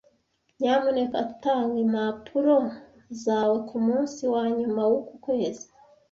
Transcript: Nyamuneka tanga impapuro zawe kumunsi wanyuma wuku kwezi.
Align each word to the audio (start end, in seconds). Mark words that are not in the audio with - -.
Nyamuneka 0.59 1.19
tanga 1.43 1.75
impapuro 1.85 2.55
zawe 3.23 3.57
kumunsi 3.69 4.21
wanyuma 4.33 4.81
wuku 4.91 5.13
kwezi. 5.25 5.65